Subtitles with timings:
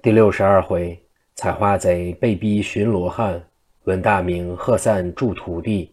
[0.00, 0.96] 第六十二回，
[1.34, 3.44] 采花贼被逼寻罗汉，
[3.82, 5.92] 闻大名贺散助徒弟。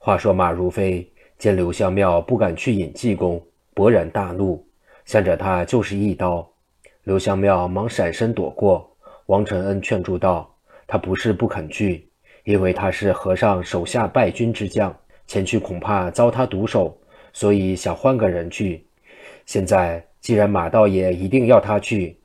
[0.00, 3.40] 话说马如飞见刘香庙不敢去引济公，
[3.76, 4.66] 勃然大怒，
[5.04, 6.50] 向着他就是一刀。
[7.04, 8.90] 刘香庙忙闪身躲过。
[9.26, 10.52] 王承恩劝住道
[10.88, 12.10] ：“他不是不肯去，
[12.42, 14.92] 因为他是和尚手下败军之将，
[15.28, 16.98] 前去恐怕遭他毒手，
[17.32, 18.84] 所以想换个人去。
[19.46, 22.18] 现在既然马道爷一定要他去，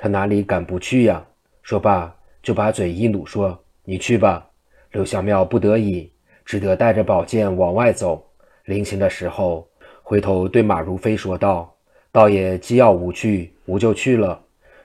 [0.00, 1.22] 他哪里敢不去呀？”
[1.62, 2.12] 说罢，
[2.42, 4.48] 就把嘴一努，说：“你去吧。”
[4.92, 6.10] 刘小庙不得已，
[6.44, 8.26] 只得带着宝剑往外走。
[8.64, 9.68] 临行的时候，
[10.02, 11.72] 回头对马如飞说道。
[12.10, 14.40] 道爷既要吾去，吾就去了。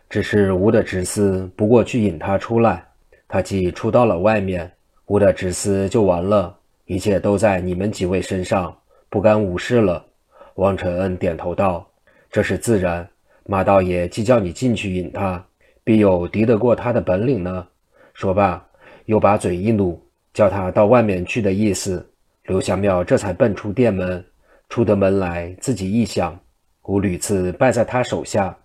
[0.08, 2.86] 只是吾的侄司不过去引他出来，
[3.28, 4.72] 他既出到了外面，
[5.08, 6.56] 吾的侄司就完了。
[6.86, 8.78] 一切都在你们几位身上，
[9.09, 10.06] 不干吾事了。
[10.56, 11.90] 王承恩点头道
[12.30, 13.08] ：“这是自然。
[13.48, 15.45] 马道爷既叫你进去引他，
[15.84, 17.67] 必有敌得过他的本领呢。”
[18.13, 18.66] 说罢，
[19.05, 20.02] 又把嘴一努，
[20.33, 22.03] 叫他到外面去的意思。
[22.45, 24.23] 刘香庙这才奔出店门，
[24.70, 26.39] 出得门来，自己一想。
[26.83, 28.58] 吾屡次败在他手下，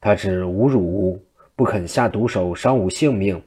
[0.00, 1.22] 他只侮辱吾，
[1.56, 3.42] 不肯下毒手伤吾性命。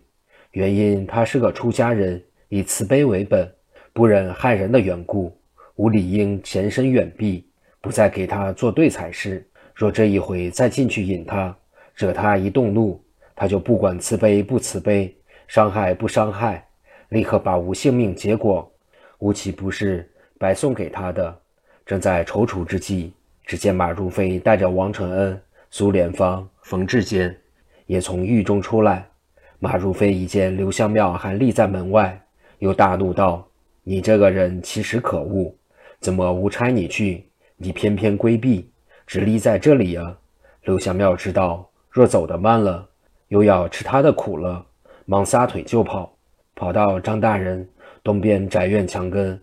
[0.52, 3.52] 原因他是个出家人，以慈悲为本，
[3.92, 5.36] 不忍害人的缘故。
[5.76, 7.46] 吾理应前身远避，
[7.82, 9.48] 不再给他作对才是。
[9.76, 11.56] 若这一回再进去引他，
[11.94, 12.98] 惹他一动怒，
[13.36, 15.14] 他就不管慈悲不慈悲，
[15.50, 16.66] 伤害不伤害，
[17.10, 18.72] 立刻把吾性命结果。
[19.20, 20.10] 吾岂不是
[20.40, 21.38] 白送给他的？
[21.86, 23.12] 正在踌躇之际。
[23.46, 27.38] 只见马如飞带着王承恩、苏连芳、冯志坚
[27.86, 29.06] 也从狱中出来。
[29.60, 32.20] 马如飞一见刘香庙还立在门外，
[32.58, 33.48] 又大怒道
[33.84, 35.54] ：“你这个人其实可恶，
[36.00, 38.68] 怎么无差你去，你偏偏规避，
[39.06, 40.18] 只立在这里啊？”
[40.64, 42.88] 刘香庙知道若走得慢了，
[43.28, 44.66] 又要吃他的苦了，
[45.06, 46.12] 忙撒腿就跑，
[46.56, 47.68] 跑到张大人
[48.04, 49.40] 东边宅院墙根，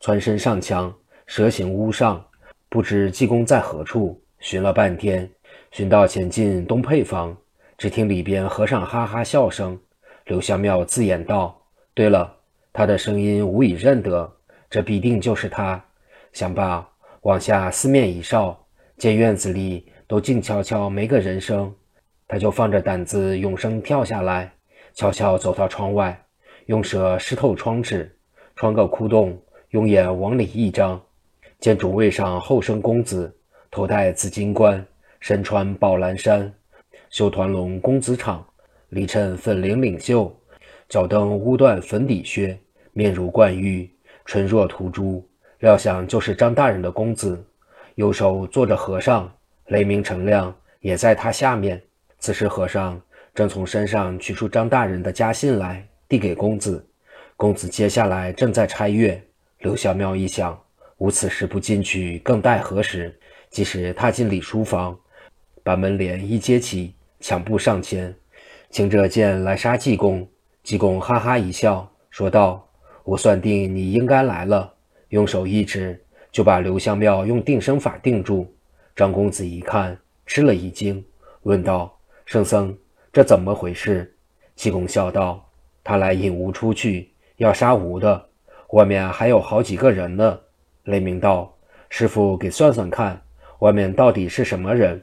[0.00, 0.92] 窜身上墙，
[1.26, 2.24] 蛇行屋上。
[2.68, 5.30] 不知济公在何处，寻了半天，
[5.70, 7.34] 寻到前进东配房，
[7.78, 9.78] 只听里边和尚哈哈笑声。
[10.24, 11.56] 刘香庙自言道
[11.94, 12.34] ：“对了，
[12.72, 14.30] 他的声音无已认得，
[14.68, 15.82] 这必定就是他。”
[16.34, 16.86] 想罢，
[17.22, 18.65] 往下四面一哨，
[18.98, 21.70] 见院子里都静悄悄，没个人声，
[22.26, 24.50] 他就放着胆子，永生跳下来，
[24.94, 26.18] 悄悄走到窗外，
[26.64, 28.10] 用舌湿透窗纸，
[28.54, 29.36] 穿个窟窿，
[29.70, 30.98] 用眼往里一张。
[31.58, 33.34] 见主位上后生公子，
[33.70, 34.82] 头戴紫金冠，
[35.20, 36.50] 身穿宝蓝衫，
[37.10, 38.42] 绣团龙公子氅，
[38.88, 40.34] 里衬粉绫领袖，
[40.88, 42.58] 脚蹬乌缎粉底靴，
[42.92, 43.90] 面如冠玉，
[44.24, 45.22] 唇若涂朱，
[45.58, 47.44] 料想就是张大人的公子。
[47.96, 49.30] 右手坐着和尚，
[49.66, 51.82] 雷鸣成亮也在他下面。
[52.18, 53.00] 此时和尚
[53.34, 56.86] 正从身上取出张大人的家信来，递给公子。
[57.36, 59.20] 公子接下来正在拆阅。
[59.58, 60.58] 刘小庙一想。
[60.98, 63.18] 吾此时不进去，更待何时？
[63.50, 64.98] 即使踏进里书房，
[65.62, 68.14] 把门帘一揭起，抢步上前，
[68.70, 70.26] 请这剑来杀济公。
[70.62, 72.66] 济公哈哈一笑，说道
[73.04, 74.74] ：“我算定你应该来了。”
[75.10, 76.02] 用手一指，
[76.36, 78.54] 就把刘香庙用定身法定住。
[78.94, 81.02] 张公子一看，吃了一惊，
[81.44, 82.76] 问道：“圣僧，
[83.10, 84.14] 这怎么回事？”
[84.54, 85.42] 济公笑道
[85.82, 88.22] ：“他来引吾出去，要杀吾的，
[88.72, 90.38] 外面还有好几个人呢。”
[90.84, 91.56] 雷鸣道
[91.88, 93.18] ：“师傅，给算算看，
[93.60, 95.02] 外面到底是什么人？”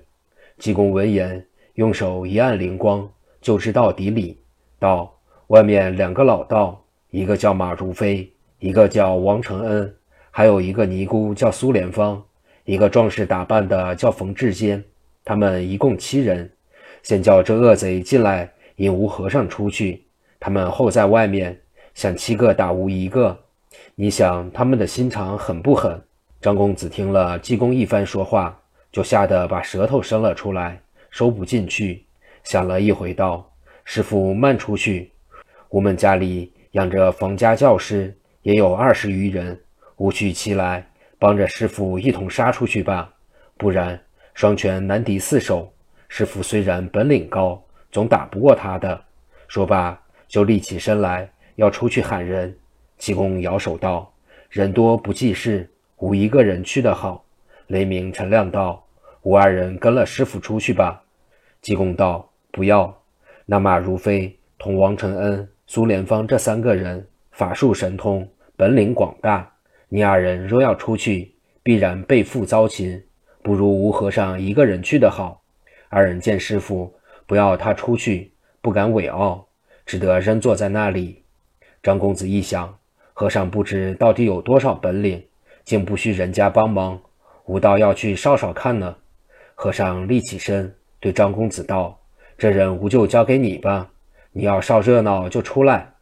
[0.59, 1.43] 济公闻言，
[1.73, 3.09] 用手一按灵光，
[3.41, 4.39] 就知道底里。
[4.77, 5.11] 道
[5.49, 9.95] ：“外面两个老道，一个叫马如飞，一个叫王承恩，
[10.35, 12.19] 还有一个尼姑叫苏莲芳，
[12.65, 14.83] 一个壮士打扮的叫冯志坚，
[15.23, 16.49] 他们一共七人。
[17.03, 20.03] 先叫这恶贼进来引吴和尚出去，
[20.39, 21.55] 他们后在外面
[21.93, 23.37] 想七个打无一个。”
[23.93, 26.01] 你想他们的心肠狠不狠？
[26.41, 28.59] 张公子听了济公一番说话，
[28.91, 32.03] 就吓得把舌头伸了出来，收不进去。
[32.43, 33.47] 想了一回，道
[33.85, 35.11] ：“师傅慢出去，
[35.69, 39.59] 我们家里养着冯家教师，也有二十余人，
[40.03, 40.85] 吾去其来，
[41.17, 43.09] 帮着师傅一同杀出去吧。
[43.55, 43.97] 不然
[44.33, 45.71] 双拳难敌四手，
[46.09, 49.01] 师傅虽然本领高，总打不过他的。”
[49.47, 49.97] 说罢，
[50.27, 52.53] 就立起身来，要出去喊人。
[52.97, 54.13] 济公摇手道
[54.51, 57.23] ：“人多不济事，吾一个人去的好。”
[57.67, 58.85] 雷鸣、陈亮道
[59.23, 61.01] ：“吾二人跟了师傅出去吧。”
[61.63, 62.93] 济公道：“不要。
[63.45, 68.27] 那马如飞同王承恩、苏连芳这三个人法术神通，
[68.57, 69.49] 本领广大。
[69.95, 72.99] 你二人若要出去，必然背负遭擒，
[73.43, 75.43] 不如吴和尚一个人去的好。”
[75.87, 76.91] 二人见师傅
[77.27, 79.45] 不要他出去，不敢违傲，
[79.85, 81.21] 只得仍坐在那里。
[81.83, 82.75] 张公子一想，
[83.13, 85.23] 和尚不知到底有多少本领，
[85.63, 86.99] 竟不需人家帮忙，
[87.45, 88.95] 吾倒要去烧烧看呢。
[89.53, 91.99] 和尚立起身，对张公子道
[92.35, 93.91] ：“这人吾就交给你吧，
[94.31, 95.93] 你要烧热闹就出来。”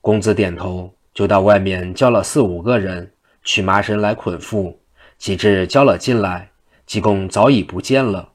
[0.00, 3.12] 公子点头，就到外面叫了四五个人，
[3.42, 4.76] 取麻绳来捆缚。
[5.18, 6.48] 及至交了进来，
[6.86, 8.30] 济公早已不见了。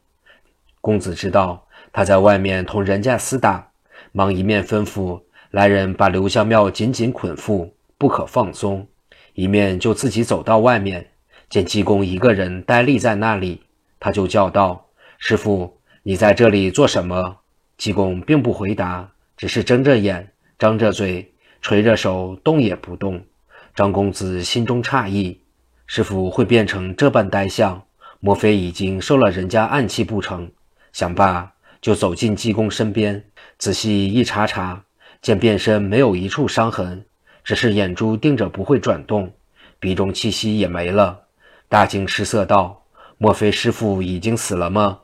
[0.81, 3.71] 公子知道他在外面同人家厮打，
[4.11, 5.19] 忙一面吩咐
[5.49, 8.87] 来人把刘香庙紧紧捆缚，不可放松，
[9.33, 11.09] 一面就自己走到外面，
[11.49, 13.63] 见济公一个人呆立在那里，
[13.99, 14.85] 他就叫道
[15.17, 17.37] ：“师傅，你在这里做什么？”
[17.79, 21.33] 济公并不回答，只是睁着眼，张着嘴。
[21.65, 23.19] 垂着手，动也不动。
[23.73, 25.41] 张公子心中诧异：
[25.87, 27.81] 师傅会变成这般呆相，
[28.19, 30.47] 莫非已经受了人家暗器不成？
[30.93, 33.25] 想罢，就走进济公身边，
[33.57, 34.83] 仔细一查查，
[35.23, 37.03] 见遍身没有一处伤痕，
[37.43, 39.33] 只是眼珠盯着不会转动，
[39.79, 41.19] 鼻中气息也没了。
[41.67, 42.83] 大惊失色道
[43.17, 44.99] ：“莫非师傅已经死了吗？”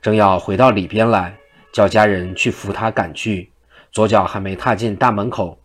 [0.00, 1.36] 正要回到里边来，
[1.72, 3.50] 叫家人去扶他赶去，
[3.90, 5.58] 左脚还没踏进大门口。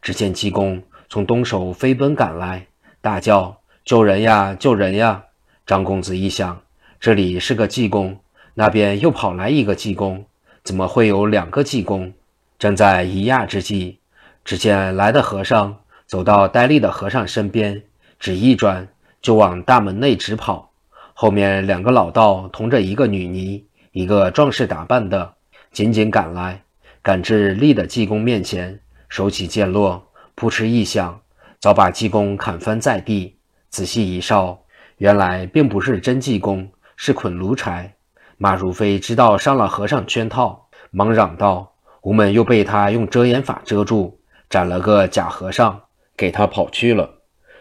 [0.00, 2.66] 只见济公从东首飞奔赶来，
[3.00, 4.54] 大叫：“救人呀！
[4.58, 5.24] 救人呀！”
[5.66, 6.60] 张公子一想，
[7.00, 8.18] 这里是个济公，
[8.54, 10.24] 那边又跑来一个济公，
[10.62, 12.12] 怎么会有两个济公？
[12.58, 13.98] 正在疑讶之际，
[14.44, 17.82] 只见来的和尚走到呆立的和尚身边，
[18.18, 18.88] 只一转
[19.22, 20.70] 就往大门内直跑。
[21.14, 25.34] 后面两个老道同着一个女尼，一个壮士打扮的，
[25.70, 26.62] 紧紧赶来，
[27.02, 28.80] 赶至立的济公面前。
[29.08, 31.20] 手起剑落，扑哧一响，
[31.58, 33.36] 早把济公砍翻在地。
[33.70, 34.58] 仔细一烧，
[34.96, 37.94] 原来并不是真济公，是捆炉柴。
[38.36, 44.18] 马如飞知道上了和尚圈套，忙嚷道：“吾们又被他用遮眼法遮住，
[44.48, 45.80] 斩了个假和尚，
[46.16, 47.10] 给他跑去了。”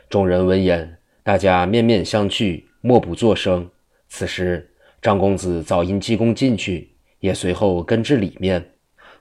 [0.09, 3.69] 众人闻言，大家面面相觑，默不作声。
[4.07, 4.71] 此时，
[5.01, 8.73] 张公子早因济公进去，也随后跟至里面，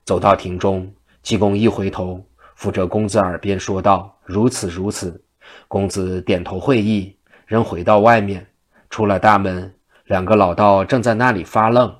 [0.04, 0.92] 走到亭中。
[1.26, 2.24] 济公一回头，
[2.54, 5.20] 附着公子耳边说道：“如此如此。”
[5.66, 8.46] 公子点头会意，仍回到外面。
[8.90, 9.74] 出了大门，
[10.04, 11.92] 两个老道正在那里发愣。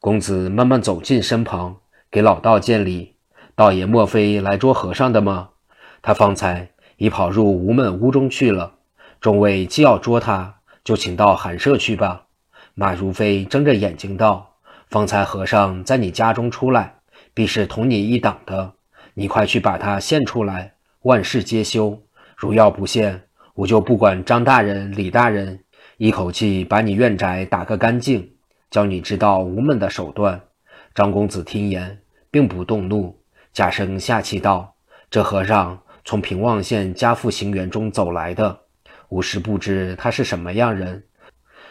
[0.00, 1.76] 公子慢慢走近身旁，
[2.10, 3.14] 给老道见礼
[3.56, 5.48] ：“道爷莫非来捉和尚的吗？
[6.02, 6.68] 他方才
[6.98, 8.74] 已跑入无门屋中去了。
[9.18, 12.24] 众位既要捉他，就请到寒舍去吧。”
[12.76, 14.56] 马如飞睁着眼睛道
[14.90, 16.96] ：“方才和尚在你家中出来。”
[17.38, 18.72] 必是同你一党的，
[19.14, 22.02] 你快去把他献出来，万事皆休。
[22.36, 23.22] 如要不献，
[23.54, 25.60] 我就不管张大人、李大人，
[25.98, 28.28] 一口气把你院宅打个干净，
[28.72, 30.40] 教你知道无门的手段。
[30.96, 33.16] 张公子听言，并不动怒，
[33.52, 34.74] 假声下气道
[35.08, 38.58] ：“这和尚从平望县家父行辕中走来的，
[39.10, 41.04] 吾实不知他是什么样人，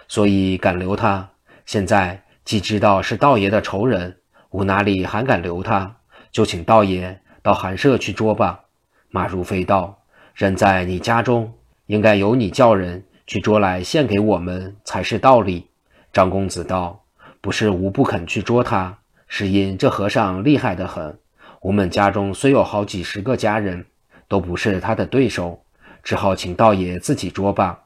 [0.07, 1.29] 所以敢留他。
[1.65, 4.15] 现在既知道是道爷的仇人。”
[4.51, 5.95] 吾哪里还敢留他？
[6.31, 8.61] 就请道爷到寒舍去捉吧。
[9.09, 9.99] 马如飞道
[10.35, 11.53] ：“人在你家中，
[11.87, 15.67] 应该由你叫人去捉来献给我们才是道理。”
[16.13, 17.03] 张公子道
[17.41, 18.97] ：“不是吾不肯去捉他，
[19.27, 21.17] 是因这和尚厉害得很。
[21.61, 23.85] 我们家中虽有好几十个家人，
[24.27, 25.61] 都不是他的对手，
[26.03, 27.79] 只好请道爷自己捉吧。”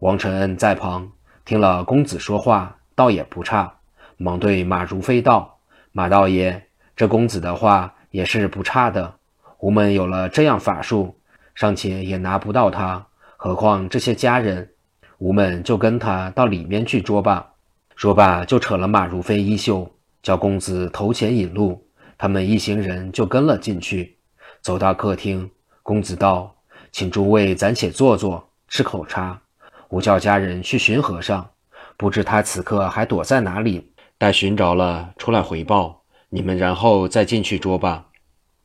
[0.00, 1.12] 王承恩在旁
[1.44, 3.74] 听了公子说话，倒也不差，
[4.16, 5.58] 忙对马如飞道。
[5.92, 6.62] 马道爷，
[6.94, 9.14] 这公子的话也是不差的。
[9.58, 11.18] 吾们有了这样法术，
[11.54, 13.04] 尚且也拿不到他，
[13.36, 14.70] 何况这些家人？
[15.18, 17.50] 吾们就跟他到里面去捉吧。
[17.96, 19.90] 说罢，就扯了马如飞衣袖，
[20.22, 21.86] 叫公子头前引路。
[22.16, 24.16] 他们一行人就跟了进去。
[24.62, 25.50] 走到客厅，
[25.82, 26.54] 公子道
[26.92, 29.38] ：“请诸位暂且坐坐，吃口茶。
[29.88, 31.46] 吾叫家人去寻和尚，
[31.96, 38.04] 不知他此刻还躲在哪里。”待寻着了，出来回报你们，然后再进去捉吧。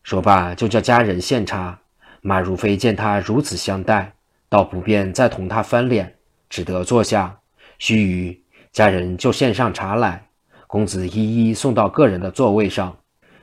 [0.03, 1.79] 说罢，就叫家人献茶。
[2.19, 4.11] 马如飞见他如此相待，
[4.49, 6.13] 倒不便再同他翻脸，
[6.49, 7.39] 只得坐下。
[7.79, 8.37] 须臾，
[8.73, 10.27] 家人就献上茶来，
[10.67, 12.93] 公子一一送到个人的座位上。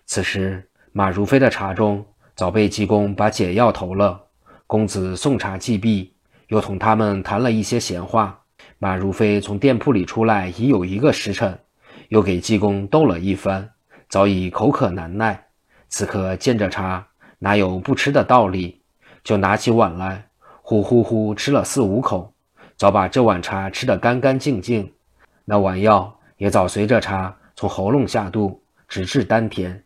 [0.05, 2.05] 此时，马如飞的茶中
[2.35, 4.21] 早被济公把解药投了。
[4.67, 6.13] 公子送茶既毕，
[6.49, 8.39] 又同他们谈了一些闲话。
[8.79, 11.59] 马如飞从店铺里出来已有一个时辰。
[12.13, 13.67] 又给济公逗了一番，
[14.07, 15.47] 早已口渴难耐。
[15.89, 17.07] 此刻见着茶，
[17.39, 18.83] 哪有不吃的道理？
[19.25, 20.27] 就拿起碗来，
[20.61, 22.31] 呼呼呼吃了四五口，
[22.77, 24.93] 早把这碗茶吃得干干净净。
[25.47, 29.83] 那碗药也早随着茶从喉咙下肚，直至丹田，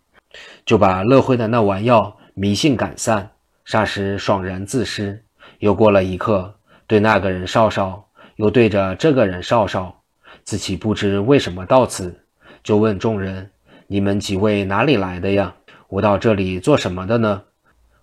[0.65, 3.31] 就把乐会的那碗药迷信赶散，
[3.65, 5.23] 霎时爽然自失。
[5.61, 6.53] 又过了一刻，
[6.89, 10.03] 对那个人少少，又对着这个人少少，
[10.47, 12.19] 自己不知为什么到此，
[12.63, 13.51] 就问众人
[13.87, 15.55] ：“你们几位哪里来的呀？
[15.89, 17.43] 我到这里做什么的呢？”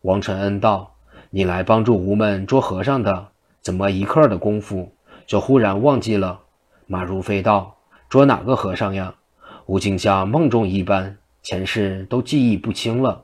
[0.03, 0.93] 王承恩道
[1.31, 3.29] ：“你来帮助吴门捉和尚的，
[3.61, 4.93] 怎么一刻的功夫
[5.25, 6.39] 就忽然忘记了？”
[6.85, 7.75] 马如飞道
[8.07, 9.15] ：“捉哪个和尚呀？
[9.65, 13.23] 吴竟像梦中一般，前世都记忆不清了。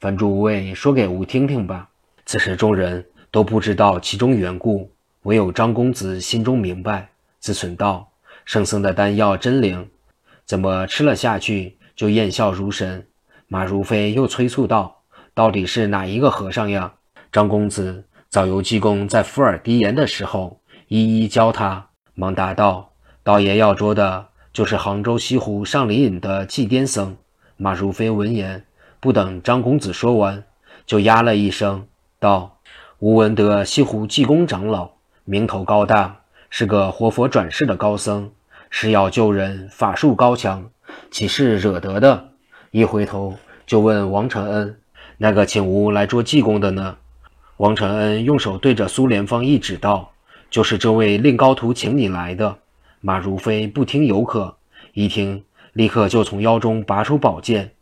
[0.00, 1.88] 凡诸位说给吾听听吧。”
[2.26, 3.04] 此时众人。
[3.32, 4.90] 都不知道其中缘故，
[5.24, 8.08] 唯有张公子心中明白，自忖道
[8.46, 9.90] ：“圣僧的丹药真灵，
[10.46, 13.06] 怎么吃了下去就验笑如神？”
[13.48, 15.02] 马如飞又催促道
[15.34, 16.94] ：“到底是哪一个和尚呀？”
[17.30, 27.16] 张公子早由济公在附耳低言的时候一一教他，忙答道：“道爷要捉的就是杭州西湖上林隐的祭颠僧。”
[27.58, 28.64] 马如飞闻言，
[29.00, 30.44] 不等张公子说完，
[30.86, 31.86] 就呀了一声
[32.18, 32.52] 道。
[32.98, 34.90] 吴文德西湖济公长老
[35.24, 38.30] 名头高大，是个活佛转世的高僧，
[38.70, 40.70] 施药救人，法术高强，
[41.10, 42.28] 岂是惹得的？
[42.70, 43.34] 一回头
[43.66, 44.78] 就问王承恩
[45.18, 46.96] ：“那个请吾来捉济公的呢？”
[47.58, 50.12] 王承恩用手对着苏莲芳一指道
[50.50, 52.58] ：“就是这位令高徒请你来的。”
[53.00, 54.56] 马如飞不听有可，
[54.92, 57.72] 一听立刻就从腰中拔出宝剑，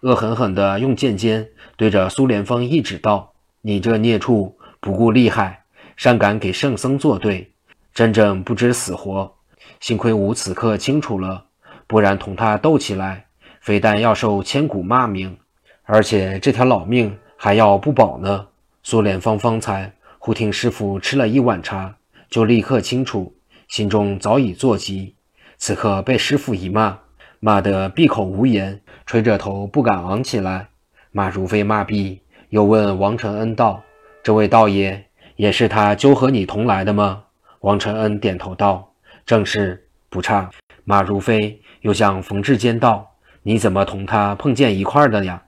[0.00, 5.62] 恶狠狠地用剑尖对着苏莲芳一指道：“你这孽畜！”不顾利害，
[5.96, 7.51] 尚敢给圣僧作对，
[7.94, 9.34] 真正不知死活。
[9.80, 11.44] 幸亏吾此刻清楚了，
[11.86, 13.26] 不然同他斗起来，
[13.60, 15.36] 非但要受千古骂名，
[15.84, 18.46] 而且这条老命还要不保呢。
[18.82, 21.94] 苏莲芳方才忽听师傅吃了一碗茶，
[22.30, 23.34] 就立刻清楚，
[23.68, 25.14] 心中早已作急。
[25.58, 26.98] 此刻被师傅一骂，
[27.40, 30.68] 骂得闭口无言，垂着头不敢昂起来。
[31.10, 33.82] 骂如飞骂毕，又问王承恩道。
[34.22, 35.06] 这位道爷
[35.36, 37.24] 也是他纠和你同来的吗？
[37.62, 38.92] 王承恩点头道
[39.24, 40.50] ：“正是，不差。”
[40.82, 43.08] 马如飞又向冯志坚道
[43.44, 45.40] ：“你怎么同他碰见一块的呀？”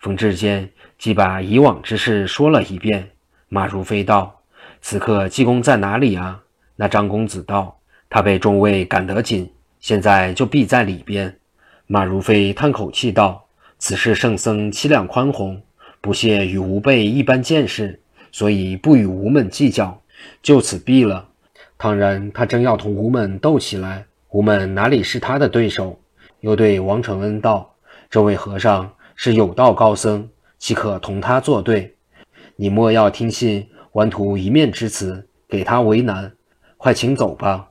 [0.00, 3.10] 冯志坚即把以往之事说了一遍。
[3.50, 4.40] 马如飞道
[4.80, 6.42] ：“此刻济公在哪里啊？”
[6.76, 11.36] 那张公子道：“他被众位赶得紧，现在就避在里边。”
[11.86, 13.44] 马如飞叹口气道
[13.78, 15.60] ：“此事圣僧凄凉宽宏，
[16.00, 18.00] 不屑与吾辈一般见识。”
[18.32, 20.00] 所以不与吾们计较，
[20.40, 21.29] 就此毙了。
[21.80, 25.98] 倘然他真要同吴门斗起来，吴门哪里是他的对手？
[26.40, 27.74] 又对王承恩道
[28.10, 31.96] ：“这位和尚是有道高僧，岂可同他作对？
[32.54, 36.30] 你莫要听信顽徒一面之词，给他为难。
[36.76, 37.70] 快请走吧。”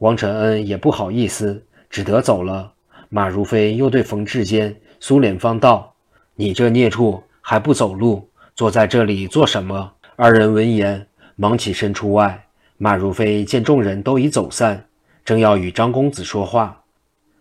[0.00, 2.72] 王承恩也不好意思，只得走了。
[3.10, 5.94] 马如飞又对冯志坚、苏莲芳道
[6.34, 12.46] ：“你这孽畜还不走路，坐在这里做什么？”二人闻言，忙起身出外。
[12.82, 14.86] 马如飞见众人都已走散，
[15.22, 16.82] 正要与张公子说话，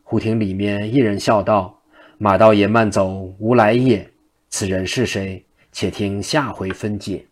[0.04, 1.80] 忽听里面一人笑道
[2.20, 4.06] ：“马道爷慢走，无来也。
[4.50, 5.46] 此人是谁？
[5.72, 7.26] 且听下回分解。”